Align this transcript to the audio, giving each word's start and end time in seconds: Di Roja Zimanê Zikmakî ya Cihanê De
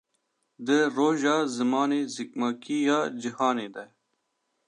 Di 0.65 0.79
Roja 0.95 1.35
Zimanê 1.55 2.01
Zikmakî 2.15 2.77
ya 2.87 2.99
Cihanê 3.21 3.67
De 3.73 3.85